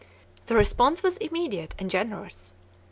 The 0.47 0.55
response 0.55 1.03
was 1.03 1.17
immediate 1.17 1.75
and 1.77 1.87
generous. 1.87 2.55